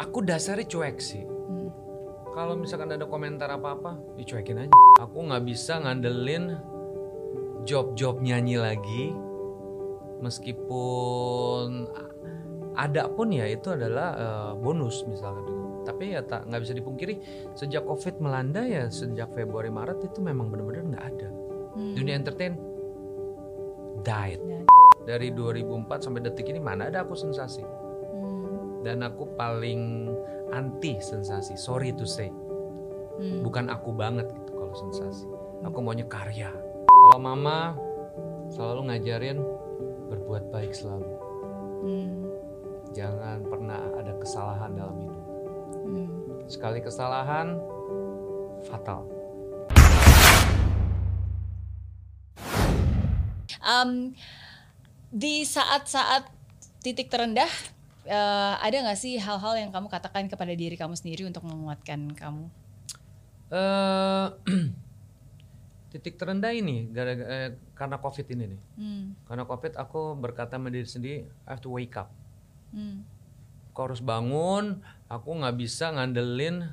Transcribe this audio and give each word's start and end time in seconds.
Aku 0.00 0.24
dasarnya 0.24 0.64
cuek 0.64 0.96
sih. 0.96 1.20
Hmm. 1.28 1.68
Kalau 2.32 2.56
misalkan 2.56 2.88
ada 2.88 3.04
komentar 3.04 3.52
apa-apa, 3.52 4.16
dicuekin 4.16 4.64
aja. 4.64 4.72
Aku 4.96 5.28
nggak 5.28 5.44
bisa 5.44 5.76
ngandelin 5.76 6.56
job-job 7.68 8.24
nyanyi 8.24 8.56
lagi, 8.56 9.12
meskipun 10.24 11.84
ada 12.80 13.12
pun 13.12 13.28
ya 13.28 13.44
itu 13.44 13.76
adalah 13.76 14.08
eh, 14.16 14.52
bonus 14.56 15.04
misalkan 15.04 15.44
gitu. 15.44 15.60
Tapi 15.84 16.04
ya 16.16 16.24
tak 16.24 16.48
nggak 16.48 16.60
bisa 16.64 16.72
dipungkiri 16.76 17.14
sejak 17.52 17.84
COVID 17.84 18.24
melanda 18.24 18.64
ya 18.64 18.88
sejak 18.88 19.36
Februari 19.36 19.68
Maret 19.68 20.00
itu 20.00 20.24
memang 20.24 20.48
benar-benar 20.48 20.96
nggak 20.96 21.06
ada. 21.12 21.28
Hmm. 21.76 21.92
Dunia 21.92 22.16
entertain 22.16 22.56
died. 24.00 24.40
Ya. 24.48 24.60
Dari 25.04 25.28
2004 25.32 26.08
sampai 26.08 26.20
detik 26.24 26.48
ini 26.48 26.60
mana 26.60 26.88
ada 26.88 27.04
aku 27.04 27.12
sensasi. 27.12 27.79
Dan 28.80 29.04
aku 29.04 29.36
paling 29.36 30.08
anti 30.50 30.96
sensasi. 30.98 31.54
Sorry 31.54 31.92
to 31.92 32.08
say. 32.08 32.32
Hmm. 33.20 33.44
Bukan 33.44 33.68
aku 33.68 33.92
banget 33.92 34.32
gitu 34.32 34.56
kalau 34.56 34.74
sensasi. 34.74 35.28
Aku 35.66 35.84
maunya 35.84 36.08
karya. 36.08 36.48
Kalau 36.88 37.20
mama 37.20 37.76
selalu 38.48 38.90
ngajarin 38.90 39.38
berbuat 40.08 40.48
baik 40.48 40.72
selalu. 40.72 41.10
Hmm. 41.84 42.12
Jangan 42.90 43.46
pernah 43.46 43.80
ada 43.94 44.12
kesalahan 44.18 44.72
dalam 44.74 44.96
hidup. 44.98 45.24
Hmm. 45.86 46.08
Sekali 46.50 46.82
kesalahan 46.82 47.60
fatal. 48.66 49.06
Um, 53.60 54.16
di 55.12 55.44
saat-saat 55.46 56.26
titik 56.82 57.12
terendah, 57.12 57.50
eh, 58.10 58.54
ada 58.58 58.76
nggak 58.82 58.98
sih 58.98 59.14
hal-hal 59.22 59.54
yang 59.54 59.70
kamu 59.70 59.86
katakan 59.86 60.26
kepada 60.26 60.50
diri 60.52 60.74
kamu 60.74 60.98
sendiri 60.98 61.22
untuk 61.30 61.46
menguatkan 61.46 62.10
kamu? 62.18 62.50
eh 63.50 64.26
titik 65.90 66.14
terendah 66.14 66.54
ini 66.54 66.86
gara-gara 66.94 67.50
eh, 67.50 67.50
karena 67.74 67.98
covid 67.98 68.26
ini 68.30 68.44
nih. 68.54 68.60
Hmm. 68.78 69.04
Karena 69.26 69.42
covid 69.42 69.74
aku 69.74 70.14
berkata 70.14 70.54
sama 70.58 70.70
diri 70.70 70.86
sendiri, 70.86 71.18
I 71.46 71.48
have 71.50 71.62
to 71.62 71.70
wake 71.70 71.98
up. 71.98 72.14
Hmm. 72.70 73.02
Aku 73.74 73.90
harus 73.90 73.98
bangun. 74.02 74.82
Aku 75.10 75.34
nggak 75.34 75.58
bisa 75.58 75.90
ngandelin 75.90 76.70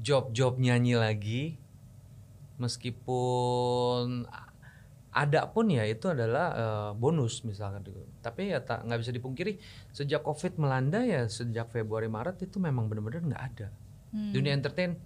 job-job 0.00 0.56
nyanyi 0.60 0.96
lagi, 0.96 1.42
meskipun 2.56 4.24
ada 5.16 5.48
pun 5.48 5.72
ya 5.72 5.80
itu 5.82 6.12
adalah 6.12 6.46
eh, 6.52 6.90
bonus 6.92 7.40
misalkan 7.40 7.80
gitu. 7.82 8.04
Tapi 8.20 8.52
ya 8.52 8.60
tak 8.60 8.84
nggak 8.84 9.00
bisa 9.00 9.10
dipungkiri 9.10 9.56
sejak 9.88 10.20
covid 10.20 10.60
melanda 10.60 11.00
ya 11.00 11.24
sejak 11.24 11.72
Februari 11.72 12.04
Maret 12.06 12.44
itu 12.44 12.60
memang 12.60 12.84
benar-benar 12.86 13.24
nggak 13.24 13.44
ada. 13.48 13.68
Hmm. 14.12 14.30
Dunia 14.30 14.52
entertain 14.52 15.00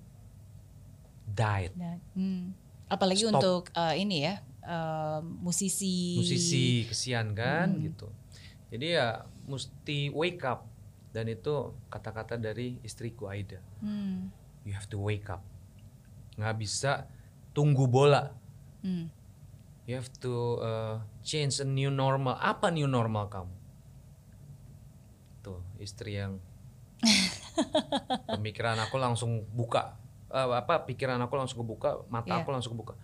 died. 1.30 1.72
Hmm. 2.12 2.52
Apalagi 2.90 3.22
Stop. 3.22 3.38
untuk 3.38 3.62
eh, 3.70 4.02
ini 4.02 4.26
ya 4.26 4.34
eh, 4.60 5.20
musisi. 5.22 6.18
musisi 6.18 6.84
kesian 6.84 7.32
kan 7.32 7.70
Hmm. 7.70 7.82
gitu 7.86 8.08
jadi 8.70 8.86
ya 8.92 9.06
mesti 9.46 10.10
wake 10.10 10.42
up 10.42 10.66
dan 11.10 11.26
itu 11.26 11.50
kata-kata 11.86 12.34
dari 12.34 12.78
istriku 12.82 13.26
Aida 13.26 13.58
Hmm. 13.78 14.30
you 14.62 14.74
have 14.74 14.86
to 14.86 14.98
wake 14.98 15.26
up 15.26 15.42
nggak 16.34 16.54
bisa 16.56 17.06
tunggu 17.50 17.86
bola 17.86 18.30
Hmm. 18.80 19.06
You 19.84 19.94
have 19.94 20.10
to 20.14 20.32
uh, 20.58 20.94
change 21.20 21.58
a 21.58 21.66
new 21.66 21.88
normal 21.88 22.36
apa 22.36 22.68
new 22.68 22.86
normal 22.86 23.26
kamu 23.26 23.52
tuh 25.40 25.60
istri 25.76 26.14
yang 26.14 26.36
pemikiran 28.30 28.76
aku 28.78 28.96
langsung 28.96 29.44
buka 29.50 29.96
Eh, 30.30 30.46
apa 30.46 30.86
pikiran 30.86 31.18
aku 31.18 31.34
langsung 31.34 31.66
kebuka 31.66 32.06
mata 32.06 32.30
Iya. 32.30 32.46
aku 32.46 32.54
langsung 32.54 32.78
kebuka 32.78 32.94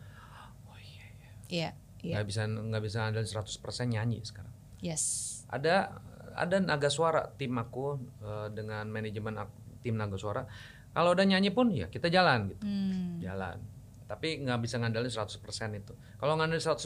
Iya. 1.51 1.75
Iya. 1.99 2.15
nggak 2.15 2.25
bisa 2.25 2.47
nggak 2.47 2.83
bisa 2.83 2.99
andalin 3.03 3.27
100% 3.27 3.91
nyanyi 3.91 4.23
sekarang 4.23 4.55
Yes. 4.79 5.03
ada 5.51 5.99
ada 6.39 6.63
naga 6.63 6.87
suara 6.87 7.27
tim 7.35 7.51
aku 7.57 7.99
eh, 8.23 8.49
dengan 8.55 8.87
manajemen 8.87 9.43
ak- 9.43 9.83
tim 9.83 9.99
naga 9.99 10.15
suara 10.15 10.47
kalau 10.95 11.19
udah 11.19 11.27
nyanyi 11.27 11.51
pun 11.51 11.67
ya 11.69 11.91
kita 11.91 12.07
jalan 12.07 12.47
gitu 12.47 12.63
Hmm. 12.63 13.19
jalan 13.19 13.59
tapi 14.07 14.39
nggak 14.39 14.59
bisa 14.59 14.77
ngandalin 14.77 15.09
100% 15.09 15.43
itu 15.75 15.91
kalau 16.17 16.35
ngandalin 16.35 16.59
100% 16.61 16.79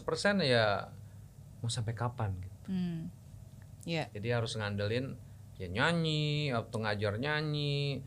ya 0.42 0.88
mau 1.58 1.68
sampai 1.68 1.92
kapan 1.92 2.32
gitu 2.36 2.58
Hmm. 2.66 3.10
Iya. 3.82 4.06
jadi 4.10 4.36
harus 4.36 4.54
ngandelin 4.54 5.16
ya 5.56 5.66
nyanyi 5.66 6.50
atau 6.50 6.78
ngajar 6.78 7.16
nyanyi 7.16 8.00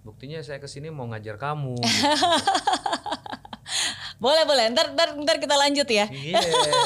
buktinya 0.00 0.40
saya 0.40 0.56
ke 0.56 0.66
sini 0.66 0.88
mau 0.88 1.04
ngajar 1.04 1.34
kamu 1.34 1.76
gitu. 1.76 2.04
Boleh 4.18 4.42
boleh. 4.42 4.66
Ntar, 4.68 4.90
ntar, 4.92 5.14
ntar 5.14 5.38
kita 5.38 5.54
lanjut 5.54 5.86
ya. 5.86 6.10
Iya. 6.10 6.42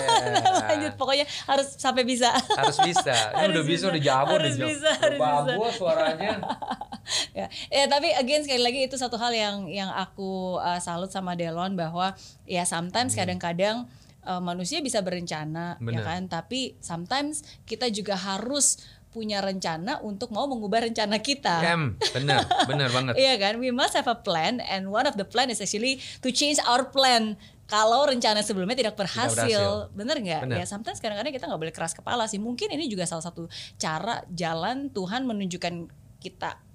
lanjut 0.68 0.92
pokoknya 0.96 1.24
harus 1.46 1.64
sampai 1.76 2.04
bisa. 2.04 2.28
harus 2.52 2.76
bisa 2.78 3.08
ini 3.32 3.40
Harus 3.40 3.52
udah 3.52 3.64
bisa, 3.64 3.72
bisa. 3.72 3.86
udah 3.88 4.02
jago 4.02 4.32
Harus 4.32 4.44
udah 4.44 4.52
jago. 4.52 4.68
bisa, 4.68 4.90
harus 4.92 5.16
bisa. 5.16 5.24
bagus 5.24 5.72
suaranya 5.74 6.32
ya. 7.38 7.46
ya 7.70 7.84
tapi 7.88 8.12
again 8.14 8.42
sekali 8.44 8.62
lagi 8.62 8.80
itu 8.86 8.96
satu 8.96 9.16
hal 9.16 9.32
yang 9.32 9.56
yang 9.68 9.90
aku 9.92 10.58
uh, 10.58 10.78
salut 10.78 11.10
sama 11.12 11.36
Delon 11.38 11.74
bahwa 11.74 12.16
ya 12.48 12.64
sometimes 12.64 13.14
kadang-kadang 13.14 13.88
uh, 14.26 14.42
manusia 14.42 14.78
bisa 14.80 15.02
berencana 15.02 15.76
ya 15.78 15.84
Bener. 15.84 16.04
kan 16.04 16.20
tapi 16.30 16.78
sometimes 16.82 17.42
kita 17.66 17.90
juga 17.90 18.14
harus 18.14 18.80
punya 19.12 19.44
rencana 19.44 20.00
untuk 20.00 20.32
mau 20.32 20.48
mengubah 20.48 20.88
rencana 20.88 21.20
kita. 21.20 21.60
Em, 21.68 22.00
bener 22.16 22.48
bener 22.64 22.88
banget 22.96 23.14
Iya 23.20 23.36
kan, 23.36 23.60
we 23.60 23.68
must 23.68 23.92
have 23.92 24.08
a 24.08 24.16
plan 24.16 24.58
and 24.64 24.88
one 24.88 25.04
of 25.04 25.20
the 25.20 25.28
plan 25.28 25.52
is 25.52 25.60
actually 25.60 26.00
to 26.24 26.32
change 26.32 26.56
our 26.64 26.88
plan. 26.88 27.36
Kalau 27.68 28.08
rencana 28.08 28.40
sebelumnya 28.40 28.76
tidak 28.76 28.96
berhasil, 28.96 29.36
berhasil. 29.36 29.92
bener 29.92 30.16
nggak? 30.16 30.42
Ya 30.56 30.64
sometimes 30.64 31.00
kadang-kadang 31.00 31.32
kita 31.32 31.44
nggak 31.44 31.60
boleh 31.60 31.74
keras 31.76 31.92
kepala 31.92 32.24
sih. 32.24 32.40
Mungkin 32.40 32.72
ini 32.72 32.88
juga 32.88 33.04
salah 33.04 33.24
satu 33.24 33.48
cara 33.76 34.24
jalan 34.32 34.88
Tuhan 34.92 35.28
menunjukkan 35.28 35.92
kita 36.20 36.71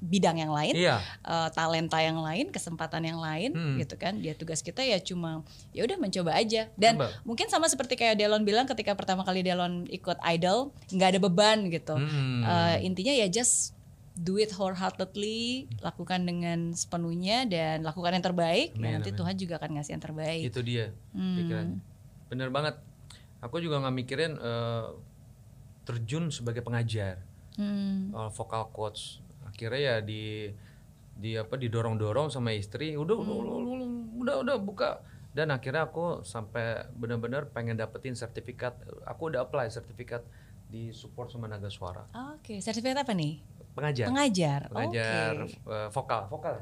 bidang 0.00 0.36
yang 0.36 0.48
lain, 0.48 0.72
iya 0.74 0.96
eh, 1.20 1.48
talenta 1.50 1.96
yang 1.96 2.16
lain, 2.18 2.48
kesempatan 2.48 3.04
yang 3.04 3.16
lain, 3.16 3.52
Hmm. 3.52 3.76
gitu 3.76 3.94
kan. 3.94 4.16
Dia 4.16 4.32
tugas 4.32 4.60
kita 4.60 4.80
ya 4.80 4.96
cuma 4.98 5.44
ya 5.70 5.84
udah 5.84 5.96
mencoba 5.96 6.32
aja. 6.32 6.72
Dan 6.74 6.96
Coba. 6.96 7.12
mungkin 7.22 7.46
sama 7.46 7.64
seperti 7.66 7.94
kayak 7.94 8.16
Delon 8.16 8.42
bilang 8.42 8.64
ketika 8.64 8.92
pertama 8.92 9.20
kali 9.20 9.40
Delon 9.40 9.84
ikut 9.86 10.16
Idol, 10.26 10.72
nggak 10.88 11.08
ada 11.10 11.20
beban 11.20 11.68
gitu. 11.68 11.94
Hmm. 11.94 12.40
Eh, 12.42 12.76
intinya 12.82 13.12
ya 13.12 13.28
just 13.28 13.76
do 14.12 14.36
it 14.36 14.50
wholeheartedly, 14.50 15.64
lakukan 15.78 16.20
dengan 16.22 16.72
sepenuhnya 16.72 17.44
dan 17.44 17.80
lakukan 17.80 18.12
yang 18.12 18.24
terbaik. 18.24 18.68
ya 18.70 18.76
Amin, 18.76 18.92
nanti 18.96 19.10
amin. 19.10 19.18
Tuhan 19.18 19.34
juga 19.36 19.54
akan 19.56 19.70
ngasih 19.76 19.92
yang 19.94 20.02
terbaik. 20.02 20.42
itu 20.46 20.60
dia 20.60 20.84
Hmm. 21.10 21.36
pikiran 21.36 21.66
bener 22.26 22.48
banget 22.48 22.74
aku 23.38 23.58
juga 23.58 23.80
nggak 23.80 23.96
mikirin 23.96 24.32
eh, 24.34 24.86
terjun 25.82 26.28
sebagai 26.28 26.60
pengajar 26.60 27.20
Hmm. 27.52 28.12
vokal 28.30 28.70
coach 28.70 29.18
akhirnya 29.60 29.80
ya 29.84 29.96
di 30.00 30.48
di 31.12 31.36
apa 31.36 31.60
didorong 31.60 32.00
dorong 32.00 32.32
sama 32.32 32.56
istri 32.56 32.96
udah 32.96 33.12
udah, 33.12 33.34
udah 33.36 33.56
udah 33.60 33.88
udah 34.24 34.36
udah 34.40 34.56
buka 34.56 35.04
dan 35.36 35.52
akhirnya 35.52 35.84
aku 35.84 36.24
sampai 36.24 36.88
benar-benar 36.96 37.52
pengen 37.52 37.76
dapetin 37.76 38.16
sertifikat 38.16 38.72
aku 39.04 39.28
udah 39.28 39.44
apply 39.44 39.68
sertifikat 39.68 40.24
di 40.64 40.96
support 40.96 41.28
sama 41.28 41.44
naga 41.44 41.68
suara 41.68 42.08
Oke, 42.32 42.56
sertifikat 42.64 43.04
apa 43.04 43.12
nih? 43.12 43.44
pengajar 43.76 44.08
Pengajar. 44.08 44.60
pengajar 44.72 45.34
Oke. 45.44 45.60
eh, 45.68 45.88
vokal 45.92 46.22
vokal 46.32 46.56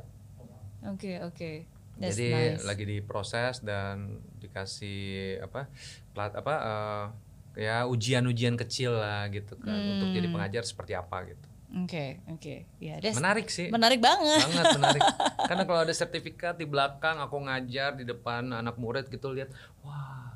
Oke, 0.91 1.22
oke. 1.22 1.50
That's 1.98 2.19
Jadi 2.19 2.31
nice. 2.31 2.62
lagi 2.66 2.84
diproses 2.87 3.54
dan 3.62 4.19
dikasih 4.42 5.38
apa 5.42 5.70
plat 6.14 6.34
apa 6.34 6.54
eh, 6.58 7.06
ya 7.66 7.87
ujian-ujian 7.91 8.54
kecil 8.58 8.94
lah 8.94 9.26
gitu 9.31 9.54
kan 9.58 9.82
untuk 9.87 10.10
jadi 10.10 10.26
Hmm. 10.26 10.34
pengajar 10.34 10.62
seperti 10.66 10.94
apa 10.94 11.26
gitu. 11.31 11.47
Oke, 11.68 12.24
oke. 12.32 12.64
Ya, 12.80 12.96
that's 12.96 13.20
Menarik 13.20 13.52
sih. 13.52 13.69
menarik 13.69 14.00
banget. 14.00 14.40
banget 14.40 14.64
menarik. 14.81 15.02
Karena 15.48 15.64
kalau 15.69 15.81
ada 15.84 15.93
sertifikat 15.93 16.56
di 16.56 16.64
belakang 16.64 17.20
aku 17.20 17.37
ngajar 17.44 17.93
di 17.93 18.08
depan 18.08 18.48
anak 18.56 18.81
murid 18.81 19.12
gitu 19.12 19.28
lihat 19.37 19.52
wah 19.84 20.32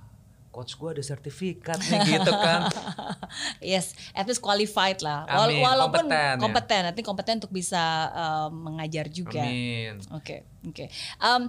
coach 0.53 0.77
gua 0.77 0.93
ada 0.93 1.01
sertifikat 1.01 1.81
nih 1.81 2.01
gitu 2.21 2.29
kan. 2.29 2.69
Yes, 3.65 3.97
at 4.13 4.29
least 4.29 4.45
qualified 4.45 5.01
lah. 5.01 5.25
Amin, 5.25 5.65
Walaupun 5.65 6.05
kompeten, 6.05 6.37
ya. 6.37 6.37
kompeten, 6.37 6.81
nanti 6.93 7.01
kompeten 7.01 7.35
untuk 7.41 7.53
bisa 7.57 8.13
um, 8.13 8.69
mengajar 8.69 9.09
juga. 9.09 9.41
Amin. 9.41 10.05
Oke, 10.13 10.45
oke. 10.69 10.93
Um, 11.17 11.49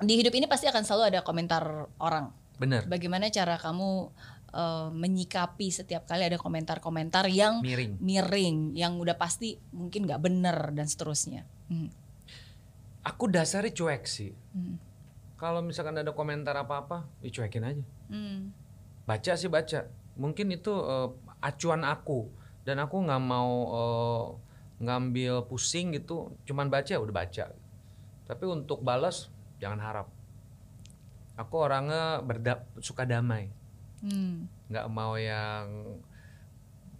di 0.00 0.16
hidup 0.16 0.32
ini 0.32 0.48
pasti 0.48 0.64
akan 0.64 0.80
selalu 0.88 1.12
ada 1.12 1.20
komentar 1.20 1.92
orang. 2.00 2.32
Bener. 2.56 2.88
Bagaimana 2.88 3.28
cara 3.28 3.60
kamu 3.60 4.10
uh, 4.52 4.88
menyikapi 4.92 5.68
setiap 5.72 6.04
kali 6.08 6.28
ada 6.28 6.40
komentar-komentar 6.40 7.28
yang 7.32 7.60
Miring. 7.60 7.98
miring, 8.00 8.58
yang 8.76 8.96
udah 8.96 9.16
pasti 9.16 9.56
mungkin 9.72 10.08
nggak 10.08 10.20
bener 10.22 10.72
dan 10.72 10.86
seterusnya. 10.88 11.44
Hmm. 11.68 11.92
Aku 13.04 13.28
dasarnya 13.28 13.72
cuek 13.72 14.04
sih. 14.04 14.32
Hmm. 14.52 14.76
Kalau 15.38 15.62
misalkan 15.62 15.94
ada 15.96 16.10
komentar 16.12 16.56
apa-apa, 16.58 17.06
dicuekin 17.22 17.64
aja. 17.64 17.84
Hmm. 18.08 18.52
baca 19.08 19.32
sih 19.40 19.48
baca 19.48 19.88
mungkin 20.18 20.50
itu 20.52 20.74
eh, 20.74 21.08
acuan 21.40 21.86
aku 21.86 22.28
dan 22.66 22.82
aku 22.82 23.06
nggak 23.06 23.22
mau 23.22 23.52
eh, 23.72 24.24
ngambil 24.82 25.46
pusing 25.46 25.94
gitu 25.94 26.34
cuman 26.44 26.68
baca 26.68 26.90
ya 26.90 27.00
udah 27.00 27.14
baca 27.14 27.44
tapi 28.26 28.44
untuk 28.44 28.82
balas 28.84 29.30
jangan 29.62 29.80
harap 29.80 30.06
aku 31.38 31.54
orangnya 31.56 32.20
berda 32.20 32.66
suka 32.82 33.06
damai 33.06 33.48
Hmm. 33.98 34.46
nggak 34.70 34.86
mau 34.94 35.18
yang 35.18 35.98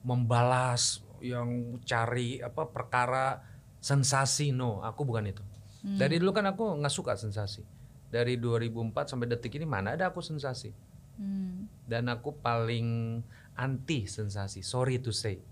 membalas 0.03 1.03
yang 1.23 1.79
cari 1.83 2.39
apa 2.39 2.67
perkara 2.71 3.43
sensasi 3.79 4.51
no. 4.55 4.83
Aku 4.83 5.03
bukan 5.07 5.27
itu. 5.31 5.43
Dari 5.79 6.19
dulu 6.19 6.35
kan 6.35 6.47
aku 6.51 6.75
nggak 6.79 6.91
suka 6.95 7.15
sensasi. 7.15 7.63
Dari 8.09 8.35
2004 8.41 9.15
sampai 9.15 9.31
detik 9.31 9.55
ini 9.61 9.67
mana 9.69 9.95
ada 9.95 10.11
aku 10.11 10.23
sensasi. 10.23 10.73
Hmm. 11.19 11.67
dan 11.91 12.07
aku 12.07 12.31
paling 12.31 13.19
anti 13.59 14.07
sensasi. 14.07 14.63
Sorry 14.63 15.03
to 15.03 15.11
say. 15.11 15.43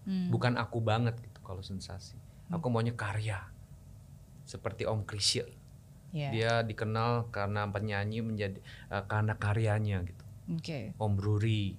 Hmm. 0.00 0.32
bukan 0.32 0.56
aku 0.56 0.80
banget 0.80 1.16
gitu 1.20 1.40
kalau 1.44 1.64
sensasi. 1.64 2.16
Aku 2.52 2.68
maunya 2.68 2.92
karya. 2.96 3.48
Seperti 4.44 4.84
Om 4.88 5.04
Krisya 5.08 5.44
Ya. 6.10 6.34
dia 6.34 6.52
dikenal 6.66 7.30
karena 7.30 7.70
penyanyi 7.70 8.18
menjadi 8.18 8.58
eh, 8.90 9.04
karena 9.06 9.38
karyanya 9.38 10.02
gitu 10.02 10.24
Oke. 10.50 10.92
Om 10.96 11.12
Bruri 11.14 11.74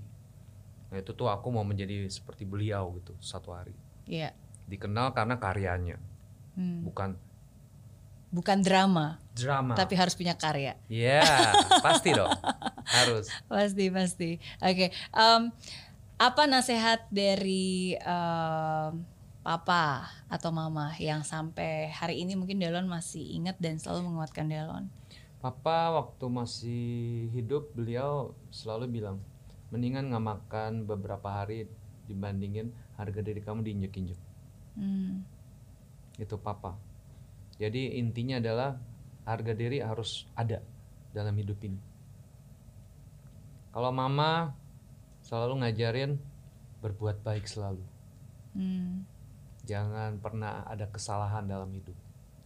nah 0.87 0.97
itu 0.97 1.11
tuh 1.11 1.27
aku 1.27 1.47
mau 1.49 1.63
menjadi 1.63 2.03
seperti 2.05 2.43
beliau 2.43 2.91
gitu 2.95 3.15
satu 3.17 3.51
hari 3.51 3.71
Iya. 4.03 4.35
dikenal 4.65 5.11
karena 5.11 5.35
karyanya 5.35 5.97
Hmm. 6.51 6.83
bukan 6.83 7.15
Bukan 8.29 8.59
drama, 8.59 9.19
drama 9.33 9.75
tapi 9.75 9.91
harus 9.93 10.15
punya 10.15 10.31
karya. 10.33 10.79
ya 10.87 11.19
pasti 11.85 12.11
dong 12.11 12.31
harus 12.85 13.27
Pasti 13.45 13.87
pasti. 13.87 14.29
Oke. 14.57 14.87
em, 15.11 15.51
apa 16.15 16.43
nasihat 16.45 17.07
dari 17.07 17.91
em, 17.93 18.91
papa 19.41 20.07
atau 20.27 20.47
mama 20.49 20.95
yang 20.95 21.23
sampai 21.23 21.89
hari 21.89 22.19
ini 22.19 22.35
mungkin 22.35 22.55
Delon 22.55 22.85
masih 22.85 23.19
ingat 23.33 23.55
dan 23.57 23.75
selalu 23.75 24.07
menguatkan 24.07 24.47
Delon? 24.47 24.87
Papa 25.41 25.89
waktu 25.97 26.25
masih 26.29 26.85
hidup 27.33 27.73
beliau 27.73 28.37
selalu 28.53 29.01
bilang 29.01 29.17
mendingan 29.73 30.13
nggak 30.13 30.21
makan 30.21 30.71
beberapa 30.85 31.41
hari 31.41 31.65
dibandingin 32.05 32.69
harga 32.99 33.23
diri 33.23 33.41
kamu 33.41 33.63
diinjek-injek 33.65 34.19
Hmm. 34.71 35.27
itu 36.15 36.35
papa 36.39 36.79
jadi 37.59 37.99
intinya 37.99 38.39
adalah 38.39 38.79
harga 39.27 39.51
diri 39.51 39.83
harus 39.83 40.23
ada 40.31 40.63
dalam 41.11 41.35
hidup 41.35 41.59
ini 41.59 41.75
kalau 43.75 43.91
mama 43.91 44.55
selalu 45.23 45.59
ngajarin 45.63 46.15
berbuat 46.79 47.19
baik 47.23 47.47
selalu 47.47 47.83
Hmm. 48.55 49.03
jangan 49.67 50.19
pernah 50.23 50.63
ada 50.67 50.87
kesalahan 50.87 51.47
dalam 51.47 51.71
hidup 51.71 51.95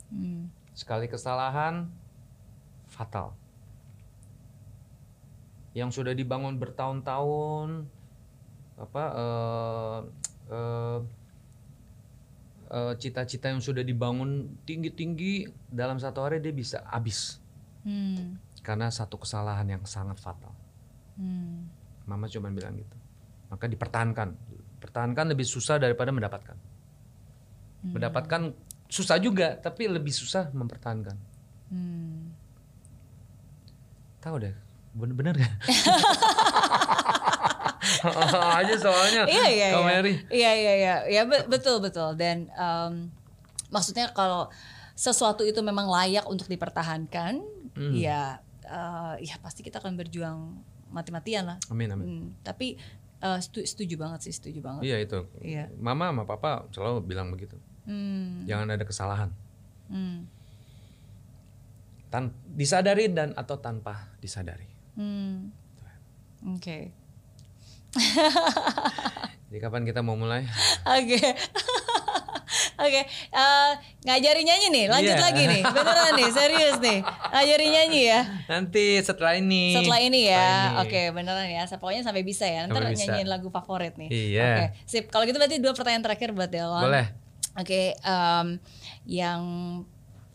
Hmm. 0.09 0.49
sekali 0.73 1.05
kesalahan 1.09 1.89
fatal. 2.95 3.35
Yang 5.75 5.99
sudah 5.99 6.15
dibangun 6.15 6.55
bertahun-tahun 6.55 7.83
apa 8.75 9.03
eh, 9.15 9.99
eh, 12.71 12.93
cita-cita 12.99 13.51
yang 13.51 13.59
sudah 13.59 13.83
dibangun 13.83 14.55
tinggi-tinggi 14.63 15.47
dalam 15.67 15.99
satu 15.99 16.23
hari 16.23 16.39
dia 16.39 16.55
bisa 16.55 16.79
habis. 16.87 17.43
Hmm. 17.85 18.41
karena 18.65 18.89
satu 18.89 19.21
kesalahan 19.21 19.69
yang 19.69 19.85
sangat 19.85 20.17
fatal. 20.17 20.49
Hmm. 21.21 21.69
mama 22.09 22.25
cuma 22.25 22.49
bilang 22.49 22.73
gitu. 22.73 22.97
Maka 23.53 23.69
dipertahankan. 23.69 24.33
Pertahankan 24.81 25.25
lebih 25.29 25.45
susah 25.45 25.77
daripada 25.77 26.09
mendapatkan. 26.09 26.57
Mendapatkan 27.85 28.57
susah 28.89 29.21
juga 29.21 29.53
tapi 29.61 29.85
lebih 29.85 30.09
susah 30.09 30.49
mempertahankan. 30.49 31.17
Hmm. 31.69 32.04
Tahu 34.25 34.35
deh, 34.41 34.53
bener-bener 34.91 35.37
gak? 35.37 35.53
aja 38.57 38.75
soalnya 38.75 39.21
Iya 39.25 39.45
iya 39.47 39.67
iya. 39.71 39.79
Mary. 39.79 40.13
Iya 40.27 40.51
iya 40.53 40.73
iya. 40.75 40.95
Ya 41.05 41.21
be- 41.23 41.45
betul 41.45 41.77
betul 41.79 42.17
dan 42.17 42.49
em, 42.49 43.13
maksudnya 43.69 44.09
kalau 44.09 44.49
sesuatu 44.93 45.43
itu 45.43 45.59
memang 45.59 45.85
layak 45.85 46.25
untuk 46.25 46.47
dipertahankan, 46.47 47.43
Hmm. 47.75 47.91
ya 47.91 48.39
eh, 48.63 49.15
ya 49.21 49.35
pasti 49.37 49.59
kita 49.59 49.77
akan 49.77 49.93
berjuang 49.93 50.57
mati-matian 50.89 51.43
lah. 51.45 51.57
Amin 51.67 51.91
amin. 51.91 52.05
Hmm, 52.07 52.25
tapi 52.41 52.79
eh, 53.19 53.39
setu- 53.39 53.61
setuju 53.61 53.99
banget 53.99 54.23
sih, 54.23 54.33
setuju 54.33 54.63
banget. 54.63 54.81
Iya 54.85 54.97
itu. 54.97 55.19
Iya. 55.37 55.67
Mama 55.75 56.09
sama 56.09 56.23
papa 56.23 56.65
selalu 56.71 57.03
bilang 57.03 57.29
begitu. 57.29 57.59
Hmm, 57.85 58.47
Jangan 58.47 58.71
ada 58.71 58.81
kesalahan. 58.81 59.29
hmm, 59.85 60.25
Tan 62.15 62.31
disadari 62.47 63.11
dan 63.11 63.35
atau 63.35 63.59
tanpa 63.59 64.15
disadari. 64.23 64.71
hmm. 64.95 65.51
Oke. 66.55 66.95
Jadi 69.51 69.59
kapan 69.59 69.83
kita 69.83 69.99
mau 69.99 70.15
mulai? 70.15 70.47
Oke. 70.95 71.19
Oke, 72.75 73.01
eh, 73.07 73.71
ngajarin 74.03 74.45
nyanyi 74.47 74.67
nih, 74.67 74.85
lanjut 74.87 75.15
Iya. 75.15 75.23
lagi 75.23 75.43
nih, 75.47 75.63
beneran 75.63 76.11
nih, 76.15 76.29
serius 76.31 76.77
nih, 76.79 76.99
ngajarin 77.03 77.71
nyanyi 77.71 78.01
ya. 78.03 78.21
Nanti 78.51 78.99
setelah 78.99 79.35
ini. 79.35 79.75
Setelah 79.75 79.99
ini 79.99 80.27
ya, 80.27 80.79
oke 80.83 81.01
beneran 81.15 81.47
ya. 81.47 81.63
Pokoknya 81.71 82.03
sampai 82.03 82.23
bisa 82.23 82.43
ya. 82.47 82.67
Bisa. 82.67 83.11
nyanyiin 83.11 83.27
lagu 83.27 83.47
favorit 83.47 83.95
nih. 83.95 84.07
Iya. 84.11 84.47
Oke, 84.47 84.65
sip. 84.87 85.07
Kalau 85.07 85.23
gitu 85.23 85.39
berarti 85.39 85.59
dua 85.59 85.71
pertanyaan 85.71 86.03
terakhir 86.03 86.35
buat 86.35 86.51
Delon. 86.51 86.83
Boleh. 86.83 87.11
Oke, 87.55 87.95
em, 87.95 88.47
yang 89.07 89.41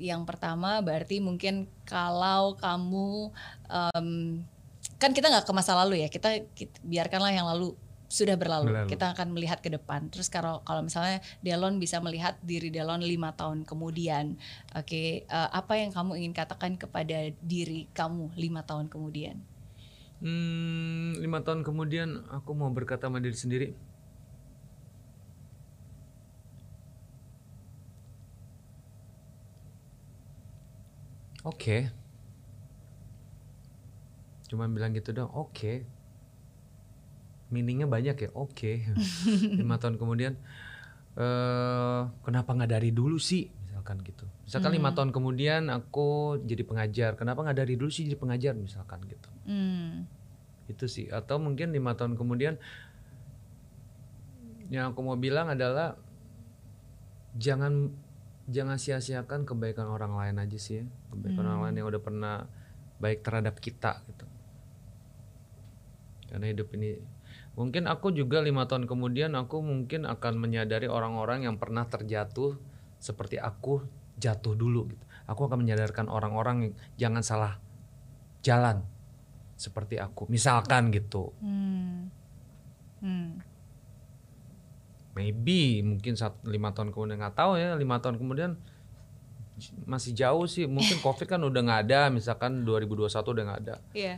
yang 0.00 0.24
pertama 0.24 0.80
berarti 0.80 1.20
mungkin 1.20 1.68
kalau 1.84 2.56
kamu 2.56 3.30
em, 3.68 4.08
kan 4.96 5.12
kita 5.12 5.28
nggak 5.28 5.44
ke 5.44 5.52
masa 5.52 5.76
lalu 5.76 6.00
ya. 6.00 6.08
Kita, 6.08 6.40
kita 6.56 6.80
biarkanlah 6.80 7.32
yang 7.32 7.44
lalu 7.48 7.76
sudah 8.10 8.34
berlalu. 8.34 8.74
Berlalu. 8.74 8.88
Kita 8.90 9.14
akan 9.14 9.28
melihat 9.30 9.62
ke 9.62 9.70
depan. 9.70 10.10
Terus 10.10 10.26
kalau 10.26 10.66
kalau 10.66 10.82
misalnya 10.82 11.22
Delon 11.40 11.78
bisa 11.78 12.02
melihat 12.02 12.34
diri 12.42 12.68
Delon 12.68 13.00
lima 13.00 13.30
tahun 13.38 13.62
kemudian, 13.62 14.34
oke, 14.74 15.02
eh, 15.24 15.48
apa 15.54 15.72
yang 15.78 15.94
kamu 15.94 16.18
ingin 16.18 16.34
katakan 16.34 16.74
kepada 16.74 17.30
diri 17.38 17.86
kamu 17.94 18.34
lima 18.34 18.66
tahun 18.66 18.90
kemudian? 18.90 19.38
Hmm, 20.20 21.16
lima 21.16 21.40
tahun 21.40 21.64
kemudian 21.64 22.28
aku 22.28 22.52
mau 22.52 22.68
berkata 22.68 23.08
sama 23.08 23.22
diri 23.22 23.38
sendiri. 23.38 23.68
Oke. 31.44 31.88
Cuman 34.50 34.74
bilang 34.74 34.92
gitu 34.92 35.14
dong, 35.14 35.30
oke. 35.30 35.86
Meaningnya 37.50 37.86
banyak 37.86 38.16
ya, 38.18 38.30
oke. 38.34 38.72
lima 39.60 39.78
tahun 39.78 39.96
kemudian, 39.98 40.36
eh 41.16 42.00
kenapa 42.22 42.50
nggak 42.54 42.70
dari 42.76 42.90
dulu 42.90 43.16
sih? 43.18 43.48
Misalkan 43.66 44.02
gitu. 44.04 44.26
Misalkan 44.44 44.72
lima 44.74 44.90
tahun 44.92 45.10
kemudian 45.10 45.70
aku 45.70 46.38
jadi 46.44 46.62
pengajar, 46.66 47.10
kenapa 47.16 47.46
nggak 47.46 47.58
dari 47.64 47.74
dulu 47.78 47.88
sih 47.88 48.04
jadi 48.06 48.18
pengajar? 48.18 48.54
Misalkan 48.58 49.00
gitu 49.06 49.30
Hmm. 49.48 50.06
itu 50.70 50.86
sih 50.86 51.10
atau 51.10 51.42
mungkin 51.42 51.74
lima 51.74 51.98
tahun 51.98 52.14
kemudian 52.14 52.54
yang 54.70 54.94
aku 54.94 55.02
mau 55.02 55.18
bilang 55.18 55.50
adalah 55.50 55.98
jangan 57.34 57.90
jangan 58.50 58.76
sia-siakan 58.76 59.46
kebaikan 59.46 59.86
orang 59.86 60.18
lain 60.18 60.36
aja 60.42 60.58
sih 60.58 60.82
ya. 60.82 60.84
Kebaikan 61.14 61.46
orang 61.46 61.70
lain 61.70 61.76
yang 61.80 61.88
udah 61.88 62.02
pernah 62.02 62.36
baik 62.98 63.22
terhadap 63.22 63.56
kita 63.62 64.02
gitu. 64.10 64.26
Karena 66.30 66.46
hidup 66.50 66.68
ini 66.74 66.98
mungkin 67.58 67.90
aku 67.90 68.14
juga 68.14 68.42
lima 68.42 68.66
tahun 68.66 68.86
kemudian 68.86 69.34
aku 69.34 69.62
mungkin 69.62 70.06
akan 70.06 70.38
menyadari 70.38 70.86
orang-orang 70.86 71.46
yang 71.46 71.58
pernah 71.58 71.86
terjatuh 71.86 72.58
seperti 73.02 73.40
aku 73.40 73.82
jatuh 74.20 74.54
dulu 74.54 74.90
gitu. 74.92 75.04
Aku 75.30 75.46
akan 75.46 75.62
menyadarkan 75.62 76.10
orang-orang 76.10 76.56
yang 76.70 76.74
jangan 76.98 77.22
salah 77.22 77.52
jalan 78.44 78.84
seperti 79.56 79.96
aku. 79.96 80.28
Misalkan 80.28 80.92
gitu. 80.92 81.32
Hmm. 81.40 82.12
Hmm. 83.00 83.40
Maybe 85.20 85.60
mungkin 85.82 86.12
saat 86.14 86.40
lima 86.42 86.72
tahun 86.72 86.90
kemudian 86.90 87.18
nggak 87.18 87.36
tahu 87.36 87.54
ya 87.54 87.74
lima 87.74 87.98
tahun 87.98 88.16
kemudian 88.16 88.56
masih 89.84 90.12
jauh 90.14 90.46
sih 90.46 90.64
mungkin 90.66 90.96
covid 91.04 91.28
kan 91.28 91.38
udah 91.38 91.60
nggak 91.60 91.80
ada 91.84 92.00
misalkan 92.08 92.64
2021 92.64 93.12
udah 93.12 93.44
nggak 93.44 93.60
ada 93.60 93.76
Iya. 93.92 94.16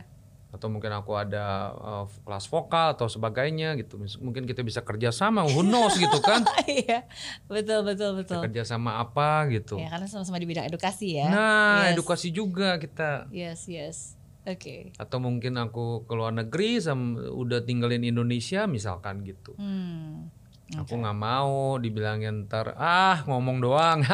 atau 0.49 0.69
mungkin 0.69 0.93
aku 0.93 1.11
ada 1.13 1.43
uh, 1.73 2.05
kelas 2.21 2.45
vokal 2.45 2.93
atau 2.93 3.05
sebagainya 3.07 3.73
gitu 3.75 3.97
mungkin 4.19 4.45
kita 4.45 4.61
bisa 4.61 4.79
kerja 4.79 5.09
sama 5.09 5.43
who 5.43 5.59
knows 5.61 5.97
gitu 5.97 6.15
kan 6.19 6.45
Iya. 6.69 7.03
Betul 7.43 7.83
betul 7.83 8.15
Kita 8.15 8.37
betul. 8.37 8.39
kerja 8.47 8.63
sama 8.63 8.97
apa 8.97 9.49
gitu 9.49 9.75
Ya 9.75 9.89
karena 9.89 10.05
sama-sama 10.05 10.37
di 10.37 10.45
bidang 10.45 10.63
edukasi 10.65 11.17
ya. 11.17 11.27
nah 11.27 11.77
Yes. 11.83 11.93
edukasi 11.93 12.29
juga 12.29 12.77
kita 12.77 13.27
Yes, 13.29 13.65
yes. 13.65 13.97
Oke. 14.43 14.91
atau 14.93 15.17
mungkin 15.17 15.55
aku 15.55 16.03
ke 16.03 16.13
luar 16.13 16.31
negeri 16.31 16.75
sama 16.77 17.15
udah 17.25 17.59
tinggalin 17.59 18.03
Indonesia 18.05 18.63
misalkan 18.65 19.23
gitu 19.23 19.55
Hmm. 19.55 20.27
Aku 20.73 20.93
nggak 20.95 21.13
mau 21.13 21.77
dibilangin 21.77 22.45
ntar 22.45 22.73
ah 22.73 23.21
ngomong 23.25 23.57
doang. 23.59 23.99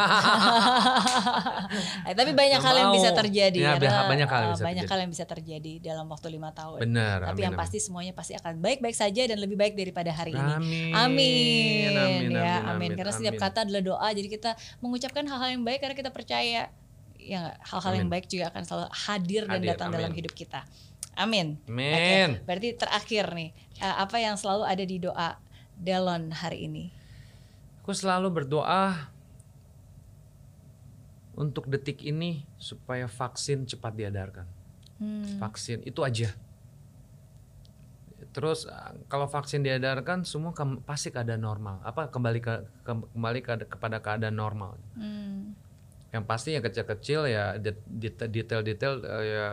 Eh, 2.03 2.15
tapi 2.17 2.33
banyak 2.33 2.57
Nggak 2.57 2.65
hal 2.65 2.75
yang 2.81 2.91
bisa 2.91 3.09
terjadi 3.13 3.57
Ya, 3.59 3.71
karena, 3.77 4.09
banyak 4.09 4.27
hal 4.27 4.39
yang 4.41 4.49
eh, 4.49 4.55
bisa 4.55 4.65
banyak 4.65 4.75
terjadi. 4.81 4.89
hal 4.89 4.99
yang 4.99 5.11
bisa 5.13 5.25
terjadi 5.25 5.73
dalam 5.79 6.05
waktu 6.09 6.27
lima 6.29 6.49
tahun. 6.51 6.77
Benar. 6.81 7.17
Tapi 7.21 7.29
amin, 7.31 7.45
yang 7.45 7.53
amin. 7.53 7.61
pasti 7.61 7.77
semuanya 7.77 8.13
pasti 8.13 8.33
akan 8.33 8.53
baik-baik 8.57 8.95
saja 8.97 9.21
dan 9.29 9.37
lebih 9.37 9.55
baik 9.55 9.77
daripada 9.77 10.09
hari 10.09 10.33
ini. 10.33 10.41
Amin. 10.51 10.91
Amin, 10.91 11.89
Amin, 11.89 11.89
ya, 11.93 12.01
amin, 12.01 12.33
amin. 12.33 12.61
amin, 12.65 12.91
Karena 12.97 13.11
setiap 13.13 13.35
amin. 13.37 13.43
kata 13.45 13.59
adalah 13.63 13.83
doa, 13.85 14.07
jadi 14.09 14.27
kita 14.27 14.51
mengucapkan 14.81 15.23
hal-hal 15.23 15.49
yang 15.53 15.63
baik 15.63 15.79
karena 15.79 15.95
kita 15.95 16.09
percaya 16.09 16.61
ya 17.19 17.41
hal-hal 17.61 17.93
yang 17.95 18.09
baik 18.09 18.25
juga 18.25 18.49
akan 18.49 18.63
selalu 18.65 18.87
hadir, 18.89 19.41
dan 19.45 19.59
Hadir, 19.61 19.69
datang 19.75 19.89
dalam 19.93 20.09
amin. 20.09 20.17
hidup 20.17 20.33
kita. 20.33 20.65
Amin. 21.13 21.59
Amin. 21.67 21.93
Oke, 21.93 22.47
berarti 22.47 22.69
terakhir 22.73 23.25
nih, 23.35 23.49
eh, 23.77 23.95
apa 23.99 24.17
yang 24.17 24.39
selalu 24.39 24.63
ada 24.65 24.83
di 24.83 24.97
doa 24.97 25.29
Delon 25.79 26.35
hari 26.35 26.67
ini? 26.67 26.91
Aku 27.81 27.95
selalu 27.95 28.43
berdoa 28.43 29.09
untuk 31.39 31.71
detik 31.71 32.03
ini 32.03 32.43
supaya 32.59 33.07
vaksin 33.07 33.63
cepat 33.63 33.95
diedarkan. 33.95 34.43
Hmm. 34.99 35.39
Vaksin 35.39 35.79
itu 35.87 36.03
aja. 36.03 36.35
Terus 38.35 38.67
kalau 39.07 39.25
vaksin 39.25 39.63
diedarkan 39.63 40.27
semua 40.27 40.51
kem- 40.51 40.83
pasti 40.83 41.09
keadaan 41.09 41.41
normal. 41.41 41.79
Apa 41.81 42.11
kembali 42.11 42.39
ke, 42.43 42.53
ke- 42.83 43.07
kembali 43.15 43.39
ke- 43.39 43.65
kepada 43.71 44.03
keadaan 44.03 44.35
normal. 44.35 44.75
Hmm. 44.99 45.55
Yang 46.11 46.23
pasti 46.27 46.49
yang 46.53 46.61
kecil-kecil 46.61 47.31
ya 47.31 47.55
det- 47.55 47.87
det- 47.87 48.29
detail-detail 48.29 48.93
eh, 49.01 49.23
ya 49.31 49.47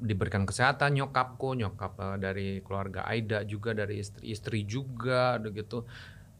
diberikan 0.00 0.48
kesehatan 0.48 0.96
nyokapku, 0.96 1.54
nyokap 1.54 1.92
eh, 2.00 2.16
dari 2.16 2.48
keluarga 2.64 3.04
Aida 3.06 3.44
juga 3.44 3.76
dari 3.76 4.00
istri-istri 4.00 4.64
juga 4.64 5.36
udah 5.36 5.52
gitu. 5.52 5.78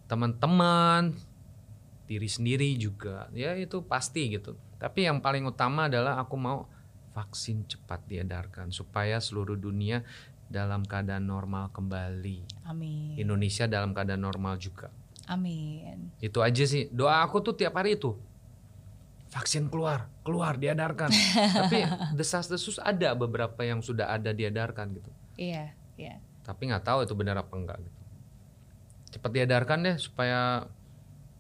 Teman-teman 0.09 1.15
diri 2.11 2.27
sendiri 2.27 2.75
juga. 2.75 3.31
Ya 3.37 3.55
itu 3.55 3.85
pasti 3.87 4.35
gitu. 4.35 4.59
Tapi 4.81 5.07
yang 5.07 5.23
paling 5.23 5.47
utama 5.47 5.87
adalah 5.87 6.19
aku 6.19 6.35
mau 6.35 6.67
vaksin 7.15 7.69
cepat 7.69 8.03
diedarkan 8.09 8.75
supaya 8.75 9.21
seluruh 9.23 9.55
dunia 9.55 10.03
dalam 10.51 10.83
keadaan 10.83 11.31
normal 11.31 11.71
kembali. 11.71 12.67
Amin. 12.67 13.15
Indonesia 13.15 13.71
dalam 13.71 13.95
keadaan 13.95 14.27
normal 14.27 14.59
juga. 14.59 14.91
Amin. 15.31 16.11
Itu 16.19 16.43
aja 16.43 16.67
sih. 16.67 16.91
Doa 16.91 17.23
aku 17.23 17.39
tuh 17.39 17.55
tiap 17.55 17.79
hari 17.79 17.95
itu. 17.95 18.19
Vaksin 19.31 19.71
keluar, 19.71 20.11
keluar 20.27 20.59
diedarkan. 20.59 21.07
Tapi 21.63 21.87
desas-desus 22.13 22.83
ada 22.83 23.15
beberapa 23.15 23.63
yang 23.63 23.79
sudah 23.79 24.11
ada 24.11 24.35
diedarkan 24.35 24.91
gitu. 24.93 25.11
Iya, 25.39 25.71
iya. 25.95 26.19
Tapi 26.43 26.67
nggak 26.67 26.83
tahu 26.83 27.07
itu 27.07 27.15
benar 27.15 27.39
apa 27.39 27.55
enggak 27.55 27.79
gitu. 27.79 27.99
Cepat 29.11 29.31
diedarkan 29.31 29.79
deh 29.87 29.97
supaya 29.99 30.67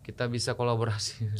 kita 0.01 0.27
bisa 0.27 0.55
kolaborasi. 0.55 1.23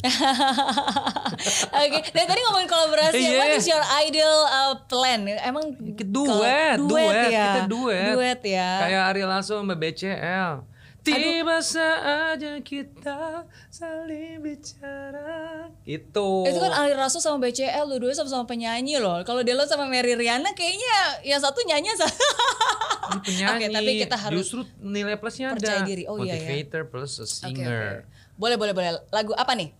Oke, 1.71 1.99
dari 2.11 2.27
tadi 2.27 2.39
ngomongin 2.43 2.69
kolaborasi, 2.69 3.19
Iya. 3.19 3.37
what 3.39 3.51
is 3.51 3.65
your 3.67 3.83
ideal 3.99 4.37
uh, 4.45 4.75
plan? 4.85 5.27
Emang 5.41 5.75
duet, 5.79 6.77
kalau- 6.77 6.87
duet, 6.87 7.31
ya? 7.31 7.47
kita 7.47 7.61
duet. 7.67 8.13
Duet 8.15 8.39
ya. 8.45 8.69
Kayak 8.85 9.03
Ari 9.11 9.23
Lasso 9.25 9.59
sama 9.59 9.75
BCL. 9.75 10.67
Tiba 11.01 11.57
saatnya 11.65 12.61
kita 12.61 13.49
saling 13.73 14.37
bicara. 14.37 15.65
Itu. 15.81 16.45
Itu 16.45 16.61
kan 16.61 16.71
Ali 16.77 16.93
Rasul 16.93 17.25
sama 17.25 17.41
BCL, 17.41 17.89
dua-duanya 17.89 18.21
sama-sama 18.21 18.45
penyanyi 18.45 19.01
loh. 19.01 19.17
Kalau 19.25 19.41
Delon 19.41 19.65
sama 19.65 19.89
Mary 19.89 20.13
Riana 20.13 20.53
kayaknya 20.53 21.25
yang 21.25 21.41
satu 21.41 21.65
nyanyi 21.65 21.89
penyanyi. 23.25 23.65
Oke, 23.65 23.65
tapi 23.73 23.91
kita 24.05 24.15
harus 24.15 24.45
Justru 24.45 24.61
nilai 24.77 25.17
plusnya 25.17 25.51
ada. 25.51 25.57
percaya 25.57 25.81
diri. 25.81 26.03
Oh, 26.05 26.21
iya, 26.21 26.37
ya. 26.37 26.45
Motivator 26.47 26.81
plus 26.87 27.17
a 27.17 27.25
singer. 27.25 28.05
oke. 28.05 28.37
Boleh, 28.37 28.55
boleh, 28.61 28.73
boleh. 28.77 28.89
Lagu 29.09 29.33
apa 29.33 29.51
nih? 29.57 29.73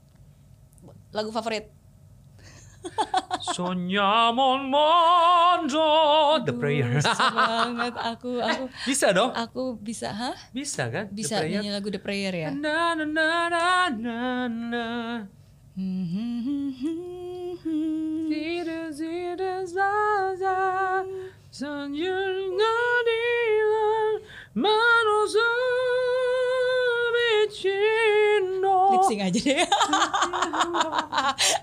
Lagu 1.13 1.29
favorit? 1.29 1.69
Sogniamo 3.41 4.53
un 4.53 4.69
mondo. 4.69 5.85
The 6.45 6.53
prayer. 6.53 7.01
Banget 7.01 7.95
aku, 7.97 8.37
aku, 8.37 8.63
Bisa 8.85 9.09
dong. 9.09 9.33
aku 9.33 9.75
bisa, 9.81 10.13
hah? 10.13 10.37
Bisa 10.53 10.87
kan? 10.93 11.09
Bisa 11.09 11.41
nyanyi 11.41 11.73
lagu 11.73 11.89
The 11.89 11.97
Prayer 11.97 12.33
ya? 12.33 12.49
Na, 12.53 12.93
na, 12.93 13.05
na, 13.05 13.49
na, 13.49 13.89
na, 13.89 14.17
na. 14.47 14.85
Lip 28.91 29.03
sync 29.07 29.21
aja 29.23 29.39
deh. 29.39 29.63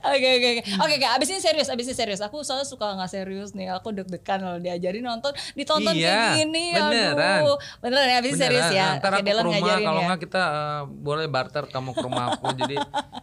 Oke 0.00 0.28
oke 0.32 0.48
oke. 0.50 0.62
Oke 0.78 0.94
oke, 0.96 1.06
abis 1.08 1.28
ini 1.28 1.40
serius, 1.40 1.68
abis 1.68 1.86
ini 1.86 1.94
serius. 1.94 2.20
Aku 2.20 2.40
soalnya 2.40 2.64
suka 2.64 2.90
nggak 2.90 3.06
serius 3.06 3.52
nih. 3.52 3.70
Aku 3.70 3.90
deg-degan 3.90 4.40
kalau 4.40 4.58
diajarin 4.58 5.02
nonton, 5.02 5.32
ditonton 5.52 5.92
Iya, 5.92 6.08
kayak 6.08 6.36
gini. 6.40 6.64
beneran. 6.72 7.40
Aduh. 7.40 7.56
Beneran 7.78 8.06
ya, 8.08 8.16
abis 8.18 8.30
ini 8.32 8.40
serius 8.40 8.68
ya. 8.70 8.86
Ntar 8.98 9.12
aku 9.14 9.24
ke 9.24 9.42
rumah, 9.44 9.58
kalau 9.78 10.00
ya. 10.00 10.06
nggak 10.08 10.20
kita 10.20 10.42
eh, 10.42 10.80
boleh 10.88 11.26
barter 11.28 11.64
kamu 11.68 11.90
ke 11.92 12.02
rumah 12.02 12.24
aku. 12.32 12.46
jadi 12.56 12.76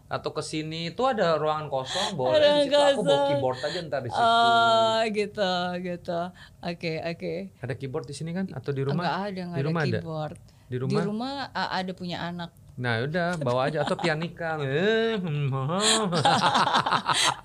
atau 0.06 0.30
ke 0.32 0.42
sini 0.42 0.94
itu 0.94 1.02
ada 1.04 1.36
ruangan 1.36 1.68
kosong, 1.68 2.14
boleh 2.14 2.38
Ruangan 2.38 2.56
di 2.56 2.64
situ 2.64 2.78
aku 2.78 3.02
bawa 3.02 3.10
kosong. 3.10 3.28
keyboard 3.28 3.60
aja 3.60 3.80
ntar 3.84 4.00
di 4.00 4.10
situ. 4.10 4.22
Oh 4.24 5.00
gitu 5.10 5.52
gitu. 5.82 6.20
Oke 6.62 6.92
oke. 7.04 7.34
Ada 7.60 7.74
keyboard 7.74 8.06
di 8.06 8.16
sini 8.16 8.32
kan? 8.32 8.46
Atau 8.50 8.72
di 8.72 8.82
rumah? 8.82 9.02
Enggak 9.02 9.16
ada, 9.18 9.42
enggak 9.42 9.50
di 9.52 9.60
ada 9.60 9.68
rumah 9.68 9.82
ada? 9.82 9.90
keyboard. 9.92 10.38
Di 10.66 10.68
Di 10.68 10.78
rumah? 10.78 11.04
rumah 11.04 11.34
a- 11.52 11.72
ada 11.74 11.92
punya 11.92 12.18
anak. 12.22 12.50
Nah 12.76 13.02
udah 13.02 13.40
bawa 13.40 13.68
aja 13.68 13.82
atau 13.82 13.96
pianika. 13.96 14.60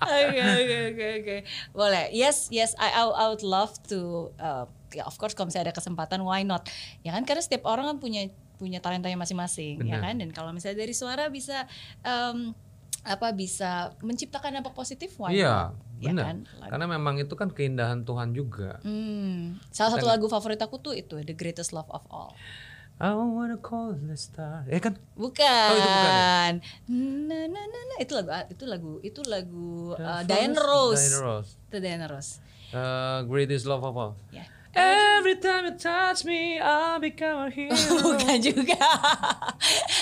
Oke 0.03 0.39
oke 0.41 0.77
oke 0.91 1.05
oke. 1.17 1.35
Boleh. 1.71 2.11
Yes 2.11 2.51
yes 2.51 2.75
I 2.75 2.91
I, 2.91 3.25
would 3.27 3.41
love 3.41 3.71
to 3.87 4.31
uh, 4.37 4.65
ya 4.91 5.03
of 5.03 5.15
course 5.15 5.31
kalau 5.31 5.47
misalnya 5.47 5.71
ada 5.71 5.75
kesempatan 5.75 6.19
why 6.21 6.43
not. 6.43 6.67
Ya 7.01 7.11
kan 7.11 7.23
karena 7.23 7.39
setiap 7.39 7.63
orang 7.63 7.87
kan 7.87 7.97
punya 7.99 8.27
punya 8.55 8.77
talentanya 8.77 9.17
masing-masing 9.17 9.81
ya 9.81 9.97
kan 9.97 10.21
dan 10.21 10.29
kalau 10.29 10.53
misalnya 10.53 10.77
dari 10.77 10.93
suara 10.93 11.33
bisa 11.33 11.65
um, 12.05 12.53
apa 13.01 13.33
bisa 13.33 13.97
menciptakan 14.05 14.61
dampak 14.61 14.77
positif 14.77 15.17
why 15.17 15.33
Iya, 15.33 15.73
not? 15.73 15.81
Ya 15.97 16.09
benar. 16.13 16.25
kan? 16.27 16.37
Lagu- 16.45 16.69
Karena 16.69 16.85
memang 16.87 17.15
itu 17.17 17.33
kan 17.33 17.49
keindahan 17.49 18.05
Tuhan 18.05 18.37
juga. 18.37 18.77
Hmm, 18.81 19.57
salah 19.73 19.97
satu 19.97 20.05
lagu 20.05 20.29
favorit 20.29 20.61
aku 20.61 20.77
tuh 20.77 20.93
itu 20.93 21.17
The 21.17 21.33
Greatest 21.33 21.73
Love 21.73 21.89
of 21.89 22.05
All. 22.09 22.37
I 23.01 23.17
wanna 23.17 23.57
call 23.57 23.97
the 23.97 24.13
star. 24.13 24.61
Eh 24.69 24.77
kan? 24.77 24.93
Bukan. 25.17 25.41
Oh, 25.41 25.77
itu 25.81 25.89
bukan 25.89 26.53
Na, 26.85 27.39
na, 27.49 27.61
na, 27.65 27.79
na. 27.89 27.95
Itu 27.97 28.13
lagu 28.13 28.29
itu 28.53 28.63
lagu 28.69 28.91
itu 29.01 29.21
lagu 29.25 29.97
uh, 29.97 30.21
Diana 30.21 30.61
Rose. 30.61 31.09
Diana 31.09 31.19
Rose. 31.25 31.49
Itu 31.65 31.77
Diana 31.81 32.05
Rose. 32.05 32.31
Uh, 32.69 33.25
greatest 33.25 33.65
love 33.65 33.81
of 33.81 33.97
all. 33.97 34.13
Ya. 34.29 34.45
Every 34.71 35.35
time 35.41 35.65
you 35.65 35.75
touch 35.75 36.23
me, 36.23 36.61
I 36.61 37.01
become 37.01 37.43
a 37.43 37.49
hero. 37.49 37.73
Bukan 38.05 38.37
juga. 38.39 38.79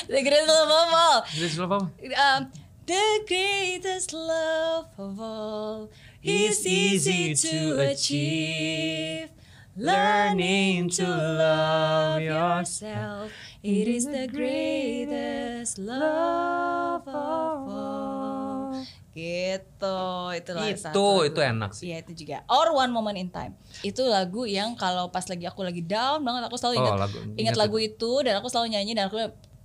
The 0.06 0.20
Greatest 0.22 0.46
Love 0.46 0.70
of 0.70 0.92
All. 0.94 1.20
greatest 1.34 1.58
love 1.58 1.72
of 1.74 1.82
all. 1.82 1.90
Um, 2.14 2.42
the 2.86 3.06
greatest 3.26 4.14
love 4.14 4.86
of 5.00 5.18
all 5.18 5.90
is 6.22 6.62
easy 6.68 7.34
to 7.34 7.82
achieve. 7.82 9.34
Learning 9.80 10.92
to 10.92 11.08
love 11.08 12.20
yourself. 12.20 13.32
It 13.60 13.88
is 13.88 14.04
the 14.04 14.28
greatest 14.28 15.80
love 15.80 17.04
of 17.04 17.60
all. 17.66 18.76
Gitu, 19.10 20.00
itu 20.34 20.52
lah 20.54 20.64
Itu- 20.66 20.80
satu 20.82 20.96
lagu. 21.18 21.28
itu 21.28 21.40
enak 21.42 21.72
sih. 21.72 21.86
Iya 21.90 21.98
itu 22.02 22.12
juga. 22.18 22.44
Or 22.48 22.72
One 22.74 22.88
Moment 22.90 23.16
in 23.16 23.28
Time. 23.28 23.56
Itu 23.82 24.04
lagu 24.04 24.44
yang 24.44 24.76
kalau 24.76 25.08
pas 25.10 25.24
lagi 25.24 25.44
aku 25.44 25.60
lagi 25.62 25.80
down 25.82 26.22
banget 26.22 26.44
aku 26.44 26.56
selalu 26.56 26.76
Oh, 26.76 26.82
ingat 26.82 27.00
lagu- 27.02 27.20
ingat 27.20 27.36
ingat 27.38 27.56
lagu 27.58 27.78
itu 27.78 28.12
dan 28.22 28.34
aku 28.36 28.48
selalu 28.48 28.68
nyanyi 28.72 28.94
dan 28.94 29.08
aku 29.08 29.20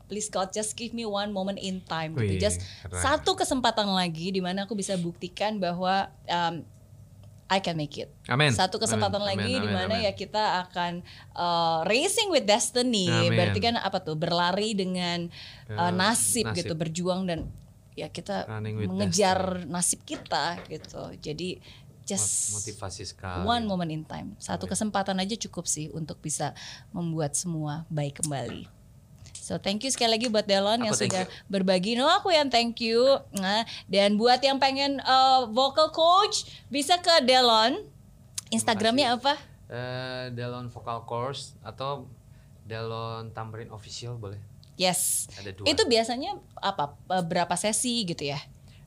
please 0.04 0.28
God 0.28 0.50
just 0.50 0.74
give 0.74 0.90
me 0.90 1.02
one 1.02 1.30
moment 1.30 1.58
in 1.58 1.82
time 1.82 2.14
gitu. 2.14 2.28
Wih, 2.28 2.40
Just 2.40 2.62
keren. 2.82 2.98
satu 2.98 3.34
kesempatan 3.34 3.86
lagi 3.88 4.30
di 4.30 4.38
mana 4.38 4.62
aku 4.62 4.74
bisa 4.74 4.94
buktikan 4.96 5.56
bahwa 5.56 6.06
um, 6.24 6.62
I 7.48 7.60
can 7.60 7.76
make 7.76 7.94
it. 8.00 8.08
Amin. 8.26 8.56
Satu 8.56 8.80
kesempatan 8.80 9.20
Amin, 9.20 9.36
lagi 9.36 9.52
di 9.60 9.68
mana 9.68 10.00
ya 10.00 10.12
kita 10.16 10.64
akan 10.68 11.04
uh, 11.36 11.84
racing 11.84 12.32
with 12.32 12.48
destiny. 12.48 13.08
Amin. 13.12 13.36
Berarti 13.36 13.60
kan 13.60 13.76
apa 13.76 14.00
tuh? 14.00 14.16
Berlari 14.16 14.72
dengan 14.72 15.28
uh, 15.68 15.92
nasib, 15.92 16.48
nasib. 16.48 16.64
gitu, 16.64 16.72
berjuang 16.72 17.28
dan 17.28 17.44
ya 17.94 18.08
kita 18.10 18.48
mengejar 18.88 19.68
nasib 19.68 20.02
kita 20.02 20.58
gitu. 20.66 21.12
Jadi 21.20 21.60
just 22.04 22.52
Motivasi 22.56 23.04
sekali. 23.08 23.44
one 23.44 23.64
moment 23.64 23.92
in 23.92 24.04
time. 24.04 24.36
Satu 24.36 24.68
kesempatan 24.68 25.16
aja 25.20 25.36
cukup 25.48 25.64
sih 25.64 25.88
untuk 25.92 26.20
bisa 26.20 26.52
membuat 26.92 27.36
semua 27.36 27.88
baik 27.88 28.24
kembali. 28.24 28.73
So 29.44 29.60
thank 29.60 29.84
you 29.84 29.92
sekali 29.92 30.16
lagi 30.16 30.32
buat 30.32 30.48
Delon 30.48 30.80
Aku 30.80 30.88
yang 30.88 30.96
sudah 30.96 31.28
berbagi. 31.52 32.00
No 32.00 32.08
aku 32.08 32.32
yang 32.32 32.48
thank 32.48 32.80
you. 32.80 33.20
Nah, 33.36 33.68
dan 33.92 34.16
buat 34.16 34.40
yang 34.40 34.56
pengen 34.56 35.04
uh, 35.04 35.44
vocal 35.52 35.92
coach 35.92 36.48
bisa 36.72 36.96
ke 36.96 37.20
Delon. 37.28 37.76
Instagramnya 38.48 39.20
apa? 39.20 39.36
Eh, 39.68 40.32
Delon 40.32 40.72
Vocal 40.72 41.04
Course 41.04 41.60
atau 41.60 42.08
Delon 42.64 43.36
Tamrin 43.36 43.68
Official 43.68 44.16
boleh. 44.16 44.40
Yes. 44.80 45.28
Ada 45.36 45.52
dua. 45.52 45.68
Itu 45.68 45.84
biasanya 45.92 46.40
apa? 46.64 46.96
eh, 47.12 47.20
Berapa 47.20 47.52
sesi 47.60 48.00
gitu 48.08 48.24
ya? 48.24 48.40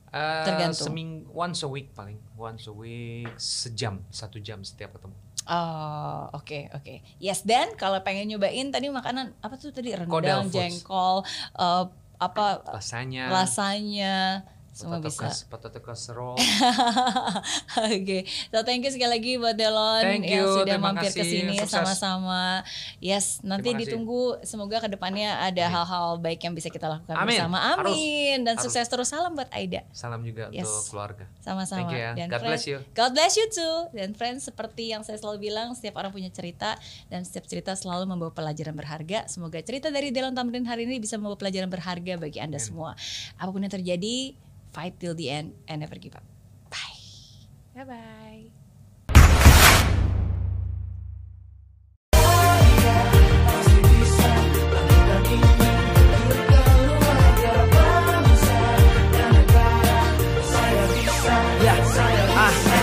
Eh, 0.09 0.45
tergantung. 0.47 0.89
seming 0.89 1.29
once 1.29 1.61
a 1.61 1.69
week 1.69 1.93
paling 1.93 2.17
once 2.33 2.65
a 2.65 2.73
week 2.73 3.29
sejam 3.37 4.01
satu 4.09 4.41
jam 4.41 4.63
setiap 4.65 4.97
ketemu 4.97 5.13
Oh, 5.47 6.27
oke 6.35 6.67
oke. 6.75 6.99
Yes, 7.23 7.47
dan 7.47 7.71
kalau 7.79 8.03
pengen 8.03 8.27
nyobain 8.27 8.67
tadi 8.67 8.91
makanan 8.91 9.31
apa 9.39 9.55
tuh 9.55 9.71
tadi? 9.71 9.95
Rendang, 9.95 10.51
jengkol, 10.51 11.23
eh, 11.55 11.83
apa? 12.19 12.45
Rasanya 12.67 13.31
rasanya 13.31 14.43
semua 14.77 15.01
potato 15.01 15.09
bisa. 15.25 15.49
potato 15.49 15.79
casserole 15.81 16.37
Oke, 17.89 18.19
so 18.47 18.61
thank 18.61 18.81
you 18.81 18.91
sekali 18.91 19.11
lagi 19.11 19.31
buat 19.35 19.53
Delon 19.53 20.03
Thank 20.03 20.25
yang 20.25 20.45
you, 20.45 20.47
sudah 20.53 20.75
terima 20.77 20.93
mampir 20.93 21.11
ke 21.11 21.23
sini 21.23 21.55
sama-sama. 21.65 22.61
Yes, 22.99 23.41
nanti 23.41 23.69
Terima 23.69 23.81
kasih. 23.81 23.89
ditunggu 23.89 24.21
semoga 24.43 24.77
ke 24.79 24.87
depannya 24.87 25.41
ada 25.41 25.65
Amin. 25.65 25.73
hal-hal 25.73 26.07
baik 26.19 26.39
yang 26.39 26.53
bisa 26.53 26.69
kita 26.69 26.85
lakukan 26.87 27.15
Amin. 27.15 27.33
bersama. 27.35 27.57
Harus. 27.73 27.93
Amin 27.93 28.37
dan 28.43 28.55
Harus. 28.55 28.69
sukses 28.69 28.85
terus. 28.85 29.07
Salam 29.07 29.33
buat 29.33 29.49
Aida. 29.49 29.81
salam 29.91 30.21
juga 30.21 30.49
Yes. 30.49 30.67
untuk 30.67 30.93
keluarga 30.93 31.25
Sama-sama. 31.39 31.81
Thank 31.81 31.93
you 31.93 31.99
ya. 31.99 32.11
Dan 32.13 32.27
God 32.27 32.41
bless 32.43 32.63
you. 32.65 32.77
God 32.93 33.11
bless 33.13 33.33
you 33.35 33.47
too. 33.49 33.75
Dan 33.91 34.13
friends, 34.13 34.45
seperti 34.45 34.91
yang 34.91 35.01
saya 35.01 35.17
selalu 35.17 35.49
bilang, 35.49 35.73
setiap 35.73 35.97
orang 35.97 36.11
punya 36.11 36.29
cerita 36.29 36.75
dan 37.07 37.23
setiap 37.23 37.47
cerita 37.47 37.73
selalu 37.73 38.05
membawa 38.05 38.29
pelajaran 38.29 38.73
berharga. 38.73 39.25
Semoga 39.25 39.57
cerita 39.59 39.89
dari 39.89 40.11
Delon 40.11 40.33
Tamrin 40.33 40.63
hari 40.63 40.85
ini 40.85 40.99
bisa 40.99 41.15
membawa 41.15 41.35
pelajaran 41.35 41.67
berharga 41.67 42.13
bagi 42.15 42.37
Anda 42.37 42.59
semua. 42.59 42.93
Apa 43.35 43.49
pun 43.49 43.63
yang 43.63 43.71
terjadi, 43.71 44.35
fight 44.73 44.99
till 44.99 45.15
the 45.15 45.29
end 45.29 45.53
and 45.67 45.81
never 45.81 45.95
give 45.95 46.15
up. 46.15 46.23
Bye. 46.69 48.51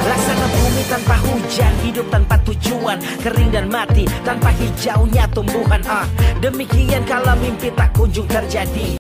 Laksana 0.05 0.47
bumi 0.53 0.85
tanpa 0.85 1.17
hujan, 1.17 1.73
hidup 1.81 2.05
tanpa 2.13 2.37
tujuan, 2.45 3.01
kering 3.25 3.49
dan 3.49 3.73
mati 3.73 4.05
tanpa 4.21 4.53
hijaunya 4.53 5.25
tumbuhan. 5.33 5.81
Ah, 5.89 6.05
demikian 6.45 7.09
kalau 7.09 7.33
mimpi 7.41 7.73
tak 7.73 7.89
kunjung 7.97 8.29
terjadi. 8.29 8.93